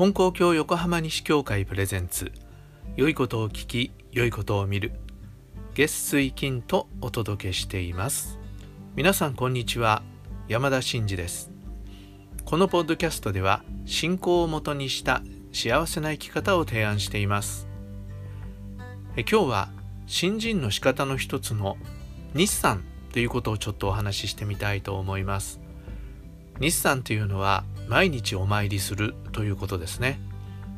[0.00, 2.32] 金光教横浜西教会プレゼンツ。
[2.96, 4.92] 良いことを聞き良いことを見る。
[5.74, 8.38] 月水金とお届けしています。
[8.96, 10.02] 皆さんこんにちは。
[10.48, 11.50] 山田真嗣です。
[12.46, 15.20] このポッドキャストでは信仰をもとにした
[15.52, 17.68] 幸せな生き方を提案しています。
[19.18, 19.68] え今日は
[20.06, 21.76] 新人の仕方の一つの
[22.32, 25.60] 日産ということをちょっとお話ししてみたいと思います。
[26.58, 30.20] 日産というのは毎日お参りするということですね。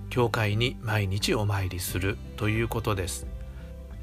[0.08, 3.26] 教会に毎日お参りするということです。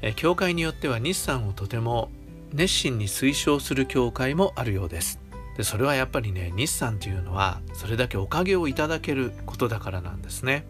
[0.00, 2.08] え教会によっては日産をとても
[2.52, 5.18] 熱心に推奨する教会もあるようです。
[5.56, 10.64] でそれはやっぱりね日産というのはそれだけおかげをいただけることだからなんですね。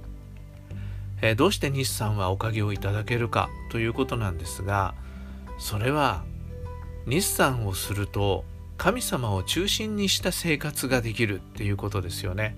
[1.20, 4.94] えどうして日産はおかげをいただけるかということなんですが
[5.58, 6.24] それは
[7.04, 8.46] 日産をすると
[8.80, 12.56] 神様を中心にした生活ができるっていうことですよね。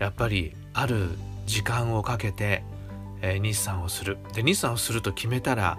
[0.00, 1.10] やっぱりある
[1.46, 2.64] 時間をかけて、
[3.22, 4.18] えー、日産をする。
[4.34, 5.78] で日産をすると決めたら、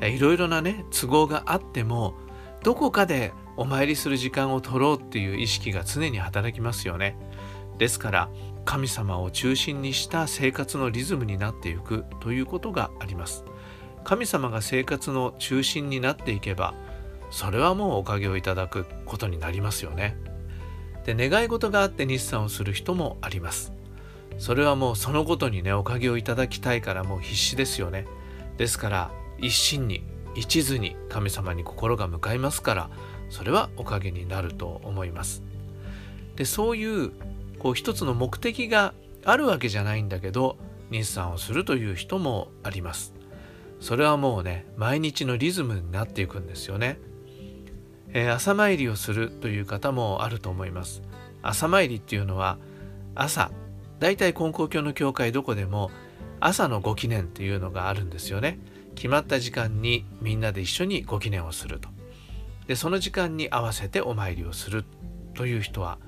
[0.00, 2.14] えー、いろいろなね都合があっても
[2.62, 7.16] どこかでお参りする時間を取ろうっていう意識が常に働きますよね。
[7.78, 8.30] ですから
[8.64, 13.42] 神様を中心にした生活のリズムになっていくということがあります。
[14.04, 16.72] 神様が生活の中心になっていけば
[17.32, 20.16] それはもうおかげをいただくことになりますよね。
[21.04, 23.72] で願い事があって日産をする人もあります。
[24.38, 28.06] それはもうそのことにねおかげをいただきたいからもう必死ですよね。
[28.58, 32.90] ですから一心に一途に神様に心が向かいますから
[33.30, 35.42] それはおかげになると思います。
[36.36, 37.12] でそういう
[37.58, 38.92] こう一つの目的が
[39.24, 40.58] あるわけじゃないんだけど
[40.90, 43.14] 日産をするという人もあります。
[43.80, 46.98] それはもうね毎日のリズムになっていくんですよね。
[48.14, 51.02] え、朝参りをするという方もあると思います。
[51.42, 52.58] 朝参りっていうのは
[53.14, 53.50] 朝
[53.98, 55.90] だいたい金光教の教会どこでも
[56.40, 58.58] 朝のご記念っていうのがあるんですよね。
[58.94, 61.88] 決まった時間にみんなで一緒にご記念をすると。
[62.66, 64.84] でその時間に合わせてお参りをする
[65.34, 65.98] という人は、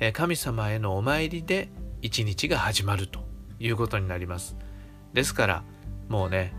[0.00, 1.68] え、神様へのお参りで
[2.02, 3.20] 一日が始まると
[3.58, 4.56] いうことになります。
[5.12, 5.64] ですから
[6.08, 6.52] もうね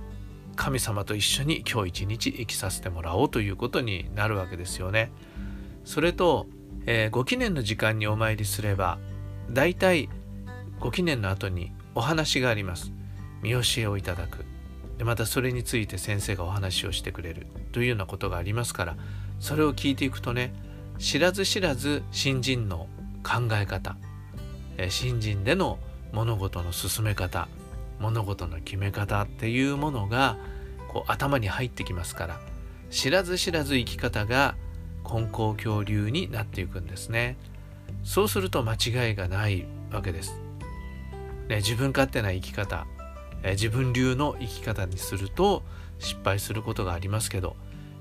[0.62, 5.12] 神様と一緒に今日一日生きさせてもらおうということになるわけですよね。
[5.86, 6.46] それと、
[6.86, 9.00] えー、ご記念の時間にお参りすれば
[9.50, 10.08] 大体
[10.80, 12.92] ご記念の後にお話があります。
[13.42, 14.46] 見教えをいただく。
[15.00, 18.98] でまたそれについて先生がお話をしてくれるというようなことがありますから
[19.40, 20.54] それを聞いていくとね
[21.00, 22.88] 知らず知らず新人の
[23.24, 23.98] 考え方、
[24.90, 25.80] 新人での
[26.12, 27.48] 物事の進め方
[28.02, 30.38] 物事の決め方っていうものが
[30.90, 32.40] こう頭に入ってきますから
[32.90, 34.56] 知らず知らず生き方が
[35.06, 37.38] 根高教流になっていくんですね。
[38.04, 40.34] そうすると間違いがないわけです、
[41.50, 42.88] ね、自分勝手な生き方
[43.44, 45.64] え自分流の生き方にすると
[46.00, 47.56] 失敗することがありますけど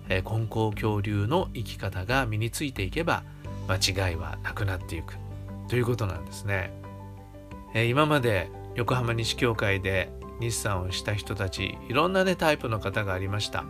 [0.09, 3.25] え根高教流の生き方が身についていけば
[3.69, 5.17] 間違いはなくなっていく。
[5.69, 6.73] ということなんですね。
[7.75, 10.11] え今まで横浜西教会で
[10.41, 13.65] 日産をした人たちいろんなねタイプの方がありました。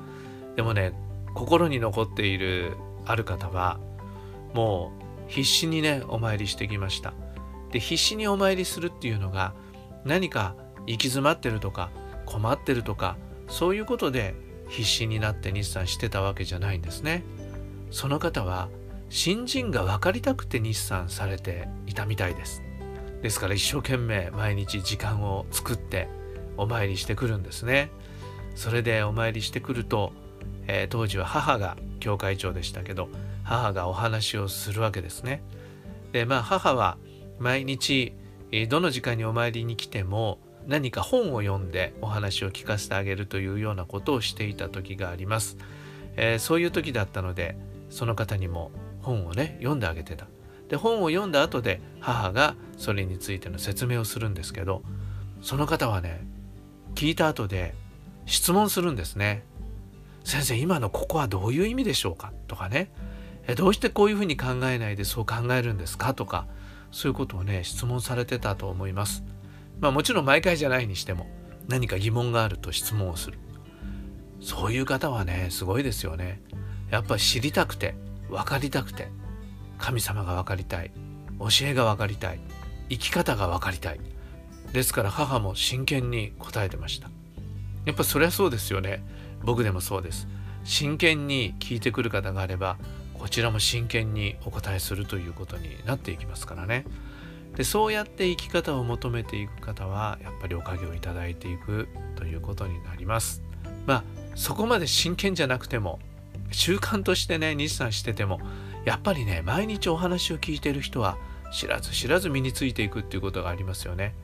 [0.57, 0.93] でもね
[1.35, 3.79] 心に残っているある方は
[4.55, 4.93] も
[5.29, 7.13] う必死にねお参りしてきました。
[7.71, 9.55] で必死にお参りするっていうのが
[10.05, 10.55] 何か
[10.87, 11.91] 行き詰まってるとか
[12.27, 13.17] 困ってるとか
[13.49, 14.35] そういうことで
[14.69, 17.25] 必死になって日産してたわけじゃないんですね。
[17.91, 18.69] その方は
[19.09, 22.63] 新人が分かりたくて日産されていたみたいです。
[23.23, 26.09] ですから一生懸命毎日時間を作って
[26.57, 27.91] お参りしてくるんですね。
[28.55, 30.13] それでお参りしてくると、
[30.67, 33.09] えー、当時は母が教会長でしたけど
[33.43, 35.43] 母がお話をするわけですね。
[36.13, 36.99] でまあ母は
[37.39, 38.13] 毎日
[38.69, 45.57] どの時間にお参りに来ても何か本を読んでお話を聞かせてあげるというようなことをしていた時があります、
[46.17, 47.57] えー、そういう時だったので
[47.89, 48.71] その方にも
[49.01, 50.27] 本をね読んであげてた。
[50.71, 54.83] で本を読んだ後で母がそれについての説明をするんですけど
[55.43, 56.25] その方はね
[56.95, 57.75] 聞いた後で
[58.25, 59.43] 質問するんですね。
[60.23, 62.33] 先生今のここはどういう意味でしょうか？
[62.47, 62.93] とかね
[63.49, 66.15] えどうしてこういうふうに考えないでそう考えるんですか？
[66.15, 66.47] とか
[66.93, 69.25] そういうことをね質問されてたと思います。
[69.81, 71.27] まあもちろん毎回じゃないにしても
[71.67, 73.39] 何か疑問があると質問をする。
[74.41, 76.41] そういう方はねすごいですよね。
[76.91, 77.95] やっぱ知りたくて
[78.29, 79.09] 分かりたくて
[79.81, 80.93] 神様が分かりたい。
[81.41, 82.41] 教えが分かりたい。
[82.91, 84.01] 生き方が分かりたい。
[84.73, 87.11] ですから母も真剣に答えてました。
[87.87, 89.03] やっぱそりゃそうですよね。
[89.43, 90.29] 僕でもそうです。
[90.65, 92.77] 真剣に聞いてくる方があれば
[93.15, 96.85] こちらも真剣にお答えするということになっていきますからね。
[97.57, 103.43] でそうやって生き方を求めていく方はやっぱりおかげをいただいていくということになります。
[103.87, 104.05] まあ
[104.35, 105.99] そこまで真剣じゃなくても
[106.53, 108.41] 習慣としてね日産してても
[108.85, 111.19] やっぱりね毎日お話を聞いてる人は
[111.53, 114.15] 知らず知らず身についていくっていうことがありますよね。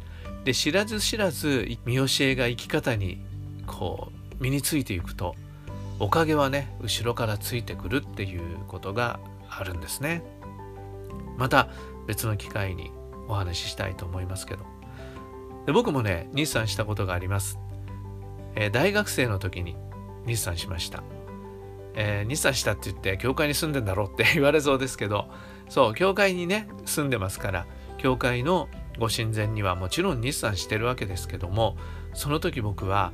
[0.45, 3.25] で知らず知らず見教えが生き方に
[3.67, 5.35] こう身についていくと
[5.99, 9.19] おかげはね後ろからついてくるっていうことが
[9.49, 10.23] あるんですね。
[11.37, 11.69] また
[12.07, 12.91] 別の機会に
[13.29, 14.65] お話ししたいと思いますけど
[15.67, 17.59] で僕もね日産したことがあります、
[18.55, 19.77] えー、大学生の時に
[20.27, 21.03] 日産しました
[21.97, 25.29] えー、日産したって言って教会に住んでんだろうって 言われそうですけど
[25.69, 27.67] そう教会にね住んでますから
[27.99, 31.77] 教会のご神前にはもちろん日産してるわけですけども
[32.15, 33.13] その時僕は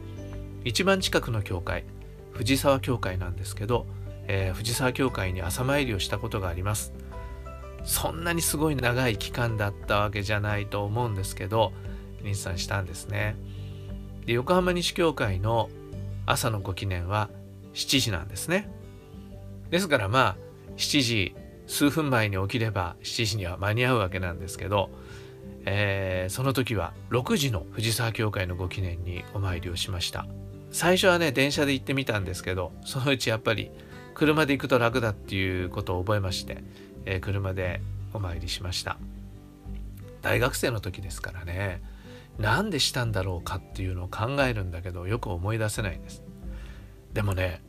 [0.64, 1.84] 一番近くの教会
[2.32, 3.86] 藤沢教会なんですけど、
[4.26, 6.92] えー、藤沢教会に朝参りをしたことがあります。
[7.84, 11.72] そんなにすごい長い期間だったわけじゃないと思うんですけど
[12.22, 13.36] 日産したんですね。
[14.24, 15.68] で横浜西教会の
[16.24, 17.28] 朝のご記念は
[17.74, 18.68] 7時なんですね。
[19.70, 20.36] ですからまあ
[20.76, 21.34] 7時
[21.66, 24.90] 数分前に起きれば7時には間に合うわけなんですけど、
[25.64, 30.26] えー、その時は6時の藤沢教会のご記念にお参りをしました。
[30.70, 33.70] 最初はね電車で行ってみたんですけどそのうちやっぱり
[34.14, 36.64] 車で行くと楽だっていうことを覚えまして、
[37.04, 37.80] えー、車で
[38.14, 38.98] お参りしました。
[40.22, 41.82] 大学生の時ですからね
[42.38, 46.22] なんでしたんだろうかっていうのを考えるんだけどよく思い出せないんです。
[47.14, 47.62] でもね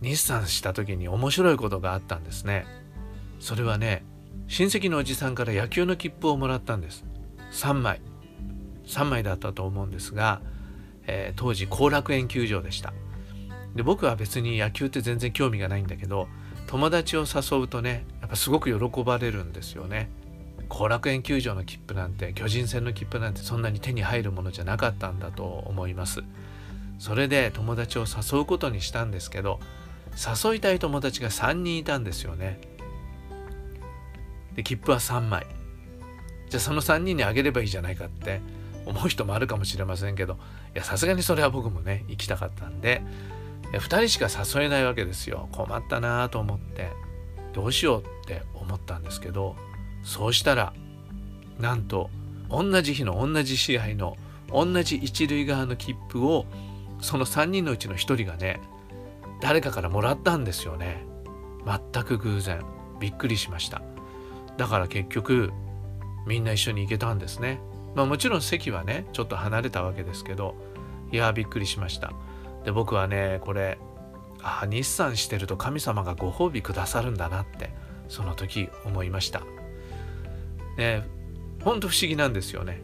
[0.00, 2.66] 日産した時に面白いことがあったんですね。
[3.38, 4.04] それはね
[4.48, 7.04] 親戚のおじさんから野球の切符をもらったんです。
[7.52, 8.00] 3枚。
[8.86, 10.40] 3枚だったと思うんですが、
[11.06, 12.92] えー、当時後楽園球場でした。
[13.74, 16.26] で僕は別に野球って全然興味がないんだけど
[16.66, 20.10] 友達を誘うとねやっぱすごく喜ばれるんですよね。
[20.68, 26.22] 後楽園球場の切符なんて巨人戦の切符なんてそんなに手に入るものじゃなかったんだと思います。
[27.00, 29.58] それで友達を誘うことにしたんですけど
[30.44, 32.60] 誘いたい友達が3人いたんですよね。
[34.54, 35.46] で切符は3枚。
[36.50, 38.42] じゃあその3人にあげればいいじゃないかって
[38.84, 40.34] 思う人もあるかもしれませんけど
[40.74, 43.02] いやさすがにそれは僕もね行きたかったんで
[43.72, 45.48] 2人しか誘えないわけですよ。
[45.52, 46.90] 困ったなと思って
[47.54, 49.56] どうしようって思ったんですけど
[50.02, 50.74] そうしたら
[51.58, 52.10] なんと
[52.50, 54.18] 同じ日の同じ試合の
[54.52, 56.44] 同じ一塁側の切符を
[57.00, 58.60] その3人のうちの1人がね
[59.40, 61.06] 誰かからもらったんですよね。
[61.64, 62.62] 全く偶然。
[63.00, 63.82] びっくりしました。
[64.56, 65.50] だから結局
[66.26, 67.60] みんな一緒に行けたんですね。
[67.94, 70.54] まあもちろん席はねちょっと離れたわけですけど
[71.10, 72.12] いやびっくりしました。
[72.64, 73.78] で僕はねこれ
[74.42, 77.70] あ日産してると神様がご褒美くださるんだなって
[78.08, 79.42] その時思いました。
[80.76, 81.04] ね
[81.64, 82.82] ほんと不思議なんですよね。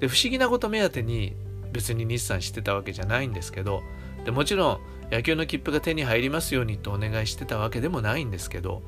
[0.00, 1.36] で不思議なこと目当てに
[1.74, 3.82] 別に日産してたわけじゃないんですけど
[4.24, 4.80] でもちろん
[5.10, 8.80] 野球の切符が手に入りますようにとお願いしてたわけでもないんですけど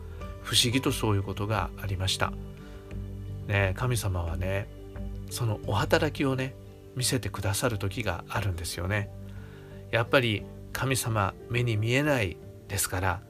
[0.43, 2.33] 不思議とそういうことがありました。
[3.49, 4.69] ね神様はね
[5.31, 6.55] そのお働きをね
[6.95, 9.11] 見せてくださる時があるんですよね。
[9.91, 12.37] やっぱり神様目に見えない
[12.69, 13.21] ですから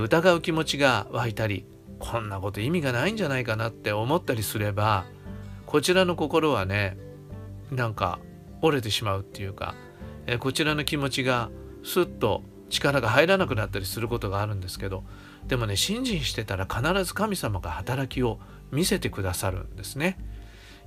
[0.00, 1.64] 疑う気持ちが湧いたり
[1.98, 5.06] こんなこと意味がないんじゃないかなって思ったりすれば
[5.66, 6.96] こちらの心はね
[7.70, 8.18] なんか
[8.62, 9.74] 折れてしまうっていうか、
[10.26, 11.50] えこちらの気持ちが
[11.84, 15.04] スッと力が入らなくなったりすることがあるんですけど
[15.46, 18.38] でもね信心してたら必ず神様が働きを
[18.70, 20.16] 見せてくださるんですね。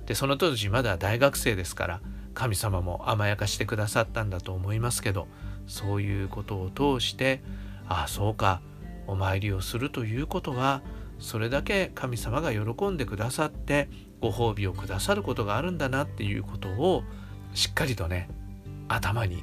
[0.06, 2.00] でその当時まだ大学生ですから
[2.34, 5.26] 神様も甘やかしてくださったんだと思いますけど
[5.66, 7.42] そういうことを通して
[7.88, 8.60] ああそうか
[9.06, 10.82] お参りをするということは
[11.18, 13.88] それだけ神様が喜んでくださって
[14.20, 17.02] ご褒美をくださることがあるんだなっていうことを
[17.56, 18.28] しっかりとね
[18.86, 19.42] 頭に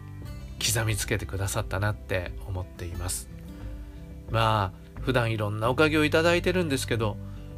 [0.64, 3.28] 刻みつけてくださったなって思っています。
[4.30, 7.18] まあ普段いろんなおかげをいただいてるんですけど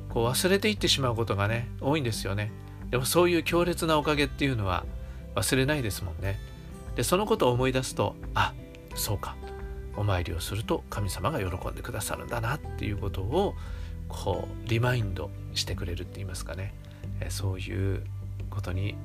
[0.09, 2.51] こう忘れていってしまうことがね多いんですよね。
[2.89, 4.85] でもそういう強烈なおかげっていうのは
[5.35, 6.39] 忘れないですもんね。
[6.95, 8.53] でそのことを思い出すとあ
[8.95, 9.35] そうか。
[9.97, 13.55] お参りをすると神様が喜んでくださるんだなっていうことを
[14.07, 16.73] こうリマインドしてくれるって言いますかね。
[17.29, 18.03] そういう
[18.49, 18.95] ことに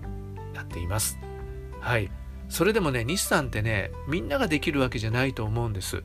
[0.55, 1.19] なっています。
[1.81, 2.11] はい。
[2.49, 6.03] それでもね日産ってねみんなができるわけじゃないと思うんです。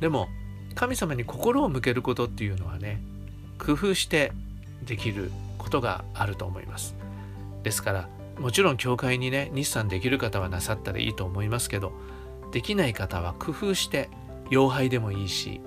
[0.00, 0.28] でも
[0.74, 3.02] 神様に心を向けることっていうのはね
[3.58, 4.32] 工夫して
[4.84, 6.94] できることがあると思います。
[7.62, 11.92] ですからもちろん教会にね日産できる方はなさったらいいと思いますけど
[12.50, 14.08] できない方は工夫して
[14.50, 15.60] 妖拝でもいいし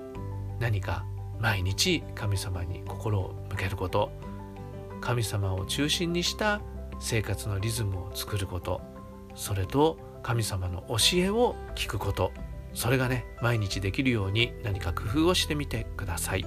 [0.60, 1.06] 何か
[1.40, 4.12] 毎日神様に心を向けること
[5.02, 6.62] 神様を中心にした
[7.00, 8.82] 生活のリズムを作ること
[9.36, 12.32] それと神様の教えを聞くこと。
[12.74, 16.46] それがね毎日できるように何か工夫をしてみてください。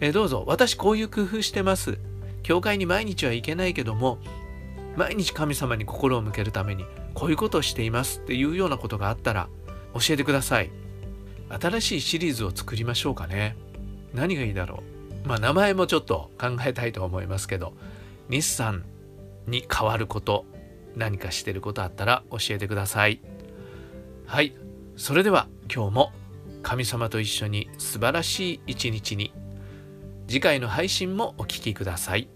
[0.00, 0.44] えどうぞ。
[0.46, 1.98] 私こういう工夫してます。
[2.42, 4.18] 教会に毎日は行けないけども
[4.96, 9.48] 毎日神様に心を向けるためにこういうことをしていますっていうようなことがあったら
[9.94, 10.70] 教えてください。
[11.48, 13.56] 新しいシリーズを作りましょうかね。
[14.14, 14.82] 何がいいだろ
[15.24, 15.28] う。
[15.28, 17.72] まあ名前もちょっと考えたいと思いますけど
[18.28, 18.84] 日産
[19.46, 20.44] に変わること。
[20.96, 23.20] 何かしてることあったら教えてください
[24.26, 24.54] はい
[24.96, 26.12] それでは今日も
[26.62, 29.32] 神様と一緒に素晴らしい一日に
[30.26, 32.28] 次回の配信もお聴きください。